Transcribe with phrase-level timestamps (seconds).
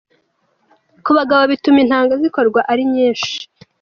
[1.05, 3.31] Ku bagabo, bituma intanga zikorwa ari nyinshi.